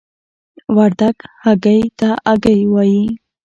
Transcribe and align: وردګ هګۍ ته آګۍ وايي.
وردګ 0.75 1.17
هګۍ 1.43 1.81
ته 1.99 2.09
آګۍ 2.31 2.59
وايي. 2.73 3.05